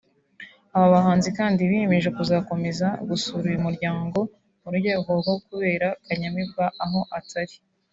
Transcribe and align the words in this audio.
Aba 0.75 0.87
bahanzi 0.95 1.29
kandi 1.37 1.69
biyemeje 1.69 2.09
kuzakomeza 2.17 2.87
gusura 3.09 3.43
uyu 3.49 3.63
muryango 3.65 4.19
mu 4.63 4.69
rwego 4.77 5.09
rwo 5.21 5.35
kubera 5.45 5.87
Kanyamibwa 6.05 6.65
aho 6.85 6.99
atari 7.19 7.55